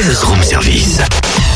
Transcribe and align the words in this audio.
Buzz 0.00 0.22
Room 0.22 0.42
Service. 0.44 1.00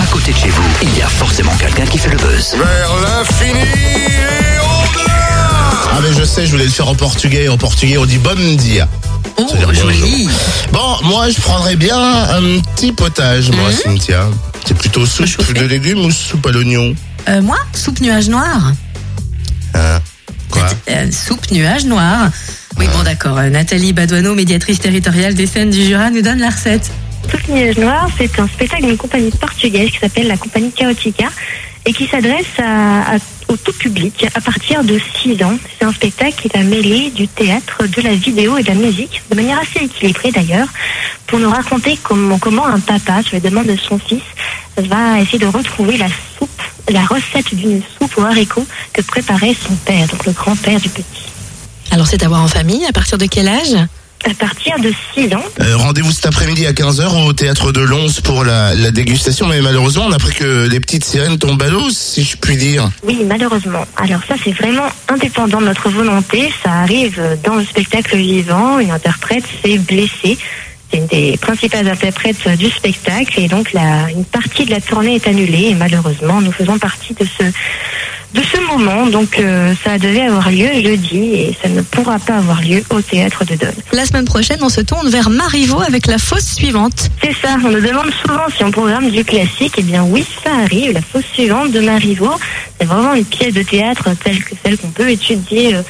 À 0.00 0.06
côté 0.12 0.32
de 0.32 0.36
chez 0.36 0.48
vous, 0.48 0.62
il 0.82 0.96
y 0.96 1.02
a 1.02 1.08
forcément 1.08 1.50
quelqu'un 1.58 1.84
qui 1.86 1.98
fait 1.98 2.10
le 2.10 2.16
buzz. 2.18 2.54
Vers 2.56 2.96
l'infini 3.02 3.58
et 3.58 4.58
au-delà 4.60 5.50
Ah 5.90 5.98
mais 6.00 6.16
je 6.16 6.22
sais, 6.24 6.46
je 6.46 6.52
voulais 6.52 6.64
le 6.66 6.70
faire 6.70 6.86
en 6.86 6.94
portugais. 6.94 7.48
En 7.48 7.58
portugais, 7.58 7.98
on 7.98 8.06
dit 8.06 8.18
bom 8.18 8.36
dia. 8.56 8.88
Oh, 9.38 9.48
joli. 9.72 10.28
Bon, 10.72 10.96
moi, 11.02 11.28
je 11.30 11.40
prendrais 11.40 11.74
bien 11.74 11.98
un 11.98 12.60
petit 12.76 12.92
potage, 12.92 13.50
moi, 13.50 13.72
Cynthia. 13.72 14.28
C'est 14.64 14.76
plutôt 14.76 15.04
soupe 15.04 15.26
chauffer. 15.26 15.54
de 15.54 15.64
légumes 15.66 16.04
ou 16.04 16.12
soupe 16.12 16.46
à 16.46 16.52
l'oignon 16.52 16.94
Euh, 17.28 17.42
moi, 17.42 17.58
soupe 17.74 18.00
nuage 18.00 18.28
noir. 18.28 18.72
Hein 19.74 19.98
Quoi 20.50 20.68
Euh, 20.90 21.10
soupe 21.10 21.50
nuage 21.50 21.86
noir. 21.86 22.30
Oui, 22.78 22.86
bon, 22.94 23.02
d'accord. 23.02 23.38
Euh, 23.38 23.50
Nathalie 23.50 23.92
Badoineau, 23.92 24.36
médiatrice 24.36 24.78
territoriale 24.78 25.34
des 25.34 25.48
scènes 25.48 25.70
du 25.70 25.84
Jura, 25.84 26.10
nous 26.10 26.22
donne 26.22 26.38
la 26.38 26.50
recette. 26.50 26.88
Noir, 27.48 28.08
c'est 28.18 28.38
un 28.38 28.46
spectacle 28.46 28.84
d'une 28.84 28.98
compagnie 28.98 29.30
portugaise 29.30 29.90
qui 29.90 29.98
s'appelle 29.98 30.26
la 30.26 30.36
compagnie 30.36 30.70
Chaotica 30.70 31.28
et 31.86 31.94
qui 31.94 32.06
s'adresse 32.06 32.44
au 33.48 33.56
tout 33.56 33.72
public 33.72 34.26
à 34.34 34.40
partir 34.42 34.84
de 34.84 35.00
6 35.22 35.42
ans. 35.42 35.56
C'est 35.78 35.86
un 35.86 35.92
spectacle 35.92 36.34
qui 36.42 36.48
va 36.48 36.62
mêler 36.62 37.10
du 37.10 37.26
théâtre, 37.26 37.86
de 37.86 38.02
la 38.02 38.14
vidéo 38.14 38.58
et 38.58 38.62
de 38.62 38.68
la 38.68 38.74
musique, 38.74 39.22
de 39.30 39.36
manière 39.36 39.58
assez 39.58 39.84
équilibrée 39.84 40.30
d'ailleurs, 40.30 40.68
pour 41.26 41.38
nous 41.38 41.48
raconter 41.50 41.98
comment, 42.02 42.66
un 42.66 42.80
papa, 42.80 43.22
sur 43.22 43.36
les 43.36 43.40
demandes 43.40 43.66
de 43.66 43.76
son 43.76 43.98
fils, 43.98 44.22
va 44.76 45.18
essayer 45.18 45.38
de 45.38 45.46
retrouver 45.46 45.96
la 45.96 46.08
soupe, 46.38 46.62
la 46.90 47.04
recette 47.06 47.54
d'une 47.54 47.80
soupe 47.98 48.18
aux 48.18 48.24
haricots 48.24 48.66
que 48.92 49.00
préparait 49.00 49.56
son 49.66 49.74
père, 49.74 50.06
donc 50.08 50.26
le 50.26 50.32
grand-père 50.32 50.80
du 50.80 50.90
petit. 50.90 51.24
Alors, 51.92 52.06
c'est 52.06 52.22
à 52.22 52.30
en 52.30 52.48
famille. 52.48 52.84
À 52.84 52.92
partir 52.92 53.16
de 53.16 53.24
quel 53.24 53.48
âge? 53.48 53.74
À 54.24 54.34
partir 54.34 54.78
de 54.80 54.92
6 55.14 55.32
ans, 55.34 55.44
Euh, 55.60 55.76
Rendez-vous 55.76 56.10
cet 56.12 56.26
après-midi 56.26 56.66
à 56.66 56.72
15h 56.72 57.24
au 57.26 57.32
théâtre 57.32 57.70
de 57.72 57.80
Lons 57.80 58.08
pour 58.24 58.44
la, 58.44 58.74
la 58.74 58.90
dégustation. 58.90 59.46
Mais 59.46 59.60
malheureusement, 59.60 60.06
on 60.08 60.12
a 60.12 60.16
appris 60.16 60.34
que 60.34 60.66
les 60.68 60.80
petites 60.80 61.04
sirènes 61.04 61.38
tombent 61.38 61.62
à 61.62 61.68
l'eau, 61.68 61.88
si 61.90 62.24
je 62.24 62.36
puis 62.36 62.56
dire. 62.56 62.90
Oui, 63.04 63.20
malheureusement. 63.24 63.86
Alors 63.96 64.20
ça, 64.28 64.34
c'est 64.42 64.52
vraiment 64.52 64.88
indépendant 65.08 65.60
de 65.60 65.66
notre 65.66 65.88
volonté. 65.88 66.52
Ça 66.64 66.72
arrive 66.72 67.20
dans 67.44 67.54
le 67.54 67.64
spectacle 67.64 68.16
vivant. 68.16 68.80
Une 68.80 68.90
interprète 68.90 69.44
s'est 69.64 69.78
blessée. 69.78 70.36
C'est 70.90 70.98
une 70.98 71.06
des 71.06 71.36
principales 71.36 71.88
interprètes 71.88 72.48
du 72.58 72.68
spectacle. 72.70 73.38
Et 73.40 73.46
donc, 73.46 73.72
la, 73.72 74.10
une 74.10 74.24
partie 74.24 74.64
de 74.64 74.70
la 74.72 74.80
tournée 74.80 75.14
est 75.14 75.28
annulée. 75.28 75.68
Et 75.70 75.74
malheureusement, 75.74 76.40
nous 76.40 76.52
faisons 76.52 76.78
partie 76.78 77.14
de 77.14 77.24
ce, 77.24 77.44
de 78.34 78.42
ce 78.42 78.60
moment. 78.66 79.06
Donc, 79.06 79.38
euh, 79.38 79.74
ça 79.84 79.98
devait 79.98 80.22
avoir 80.22 80.50
lieu 80.50 80.68
jeudi. 80.82 81.34
Et 81.34 81.56
ça 81.62 81.68
ne 81.68 81.82
pourra 81.82 82.18
pas 82.18 82.36
avoir 82.36 82.60
lieu 82.60 82.82
au 82.90 83.00
théâtre 83.00 83.44
de 83.44 83.54
Dole. 83.54 83.74
La 83.92 84.04
semaine 84.04 84.24
prochaine, 84.24 84.58
on 84.62 84.68
se 84.68 84.80
tourne 84.80 85.08
vers 85.08 85.30
Marivaux 85.30 85.80
avec 85.80 86.06
la 86.06 86.18
fosse 86.18 86.54
suivante. 86.54 87.10
C'est 87.22 87.34
ça, 87.40 87.56
on 87.64 87.70
nous 87.70 87.80
demande 87.80 88.10
souvent 88.22 88.44
si 88.54 88.64
on 88.64 88.70
programme 88.70 89.10
du 89.10 89.24
classique. 89.24 89.74
Eh 89.78 89.82
bien 89.82 90.04
oui, 90.04 90.24
ça 90.44 90.50
arrive. 90.64 90.92
La 90.92 91.02
fausse 91.02 91.24
suivante 91.32 91.72
de 91.72 91.80
Marivaux, 91.80 92.36
c'est 92.78 92.86
vraiment 92.86 93.14
une 93.14 93.24
pièce 93.24 93.54
de 93.54 93.62
théâtre 93.62 94.10
telle 94.22 94.42
que 94.42 94.54
celle 94.62 94.76
qu'on 94.78 94.90
peut 94.90 95.10
étudier 95.10 95.74
euh, 95.74 95.82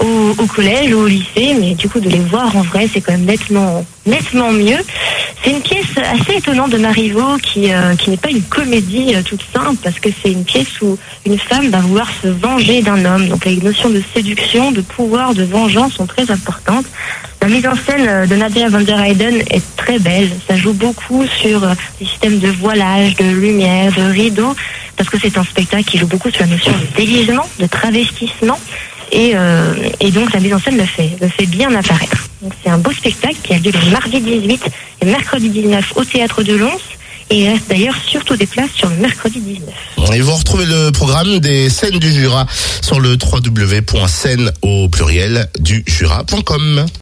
au, 0.00 0.34
au 0.38 0.46
collège 0.46 0.94
ou 0.94 1.00
au 1.00 1.06
lycée, 1.06 1.54
mais 1.58 1.74
du 1.74 1.88
coup 1.88 2.00
de 2.00 2.08
les 2.08 2.20
voir 2.20 2.56
en 2.56 2.62
vrai, 2.62 2.88
c'est 2.92 3.00
quand 3.00 3.12
même 3.12 3.24
nettement, 3.24 3.84
nettement 4.06 4.50
mieux. 4.50 4.78
C'est 5.42 5.50
une 5.50 5.60
pièce 5.60 5.79
assez 5.98 6.38
étonnante 6.38 6.70
de 6.70 6.78
Marivaux 6.78 7.36
qui, 7.42 7.72
euh, 7.72 7.94
qui 7.96 8.10
n'est 8.10 8.16
pas 8.16 8.30
une 8.30 8.42
comédie 8.42 9.14
euh, 9.14 9.22
toute 9.22 9.44
simple, 9.52 9.76
parce 9.82 9.98
que 9.98 10.08
c'est 10.22 10.32
une 10.32 10.44
pièce 10.44 10.80
où 10.82 10.98
une 11.26 11.38
femme 11.38 11.68
va 11.70 11.78
vouloir 11.78 12.08
se 12.22 12.28
venger 12.28 12.82
d'un 12.82 13.04
homme. 13.04 13.28
Donc 13.28 13.44
les 13.44 13.56
notions 13.56 13.90
de 13.90 14.02
séduction, 14.14 14.72
de 14.72 14.80
pouvoir, 14.80 15.34
de 15.34 15.44
vengeance 15.44 15.94
sont 15.94 16.06
très 16.06 16.30
importantes. 16.30 16.86
La 17.42 17.48
mise 17.48 17.66
en 17.66 17.74
scène 17.74 18.06
euh, 18.06 18.26
de 18.26 18.36
Nadia 18.36 18.68
van 18.68 18.82
der 18.82 19.00
Heyden 19.00 19.40
est 19.48 19.76
très 19.76 19.98
belle. 19.98 20.28
Ça 20.46 20.56
joue 20.56 20.74
beaucoup 20.74 21.24
sur 21.26 21.64
euh, 21.64 21.72
des 21.98 22.04
systèmes 22.04 22.38
de 22.38 22.48
voilage, 22.48 23.16
de 23.16 23.24
lumière, 23.24 23.92
de 23.92 24.02
rideaux, 24.02 24.54
parce 24.96 25.08
que 25.08 25.16
c'est 25.18 25.38
un 25.38 25.44
spectacle 25.44 25.84
qui 25.84 25.96
joue 25.96 26.06
beaucoup 26.06 26.30
sur 26.30 26.42
la 26.42 26.48
notion 26.48 26.72
de 26.72 26.96
déguisement, 26.96 27.48
de 27.58 27.66
travestissement. 27.66 28.58
Et, 29.10 29.32
euh, 29.34 29.74
et 30.00 30.10
donc 30.10 30.32
la 30.34 30.40
mise 30.40 30.52
en 30.52 30.60
scène 30.60 30.76
le 30.76 30.84
fait, 30.84 31.10
le 31.20 31.28
fait 31.28 31.46
bien 31.46 31.74
apparaître. 31.74 32.28
C'est 32.62 32.70
un 32.70 32.78
beau 32.78 32.92
spectacle 32.92 33.36
qui 33.42 33.54
a 33.54 33.58
lieu 33.58 33.72
le 33.72 33.90
mardi 33.90 34.20
18 34.20 34.62
et 34.64 34.70
mercredi 35.06 35.48
19 35.48 35.92
au 35.96 36.04
théâtre 36.04 36.42
de 36.42 36.54
Lons. 36.54 36.78
Et 37.32 37.42
il 37.42 37.48
reste 37.48 37.68
d'ailleurs 37.68 37.94
surtout 38.04 38.36
des 38.36 38.46
places 38.46 38.72
sur 38.74 38.88
le 38.88 38.96
mercredi 38.96 39.38
19. 39.38 40.14
Et 40.14 40.20
vous 40.20 40.34
retrouvez 40.34 40.66
le 40.66 40.90
programme 40.90 41.38
des 41.38 41.70
scènes 41.70 41.98
du 42.00 42.12
Jura 42.12 42.44
sur 42.82 42.98
le 42.98 43.10
www.scène 43.10 44.50
au 44.62 44.88
pluriel 44.88 45.48
du 45.60 45.84
jura.com. 45.86 46.86